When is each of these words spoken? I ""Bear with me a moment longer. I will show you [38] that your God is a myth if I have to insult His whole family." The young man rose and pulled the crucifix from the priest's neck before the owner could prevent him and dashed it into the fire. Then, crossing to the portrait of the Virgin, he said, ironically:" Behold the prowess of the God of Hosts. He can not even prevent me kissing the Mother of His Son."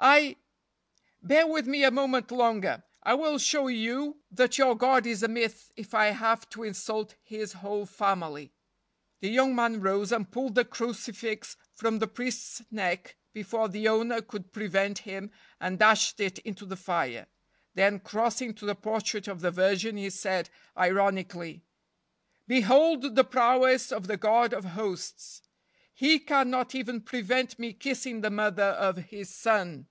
I 0.00 0.36
""Bear 1.34 1.46
with 1.46 1.66
me 1.66 1.82
a 1.84 1.90
moment 1.90 2.30
longer. 2.30 2.82
I 3.04 3.14
will 3.14 3.38
show 3.38 3.68
you 3.68 4.18
[38] 4.30 4.30
that 4.36 4.58
your 4.58 4.76
God 4.76 5.06
is 5.06 5.22
a 5.22 5.28
myth 5.28 5.72
if 5.76 5.94
I 5.94 6.06
have 6.06 6.46
to 6.50 6.62
insult 6.64 7.14
His 7.22 7.54
whole 7.54 7.86
family." 7.86 8.52
The 9.20 9.30
young 9.30 9.54
man 9.54 9.80
rose 9.80 10.12
and 10.12 10.30
pulled 10.30 10.56
the 10.56 10.64
crucifix 10.64 11.56
from 11.72 12.00
the 12.00 12.06
priest's 12.08 12.60
neck 12.70 13.16
before 13.32 13.68
the 13.68 13.88
owner 13.88 14.20
could 14.20 14.52
prevent 14.52 14.98
him 14.98 15.30
and 15.58 15.78
dashed 15.78 16.20
it 16.20 16.38
into 16.40 16.66
the 16.66 16.76
fire. 16.76 17.26
Then, 17.74 18.00
crossing 18.00 18.52
to 18.56 18.66
the 18.66 18.74
portrait 18.74 19.26
of 19.26 19.40
the 19.40 19.52
Virgin, 19.52 19.96
he 19.96 20.10
said, 20.10 20.50
ironically:" 20.76 21.62
Behold 22.48 23.14
the 23.14 23.24
prowess 23.24 23.90
of 23.90 24.06
the 24.06 24.18
God 24.18 24.52
of 24.52 24.64
Hosts. 24.66 25.40
He 25.96 26.18
can 26.18 26.50
not 26.50 26.74
even 26.74 27.00
prevent 27.00 27.58
me 27.58 27.72
kissing 27.72 28.20
the 28.20 28.30
Mother 28.30 28.72
of 28.76 28.96
His 28.98 29.30
Son." 29.34 29.86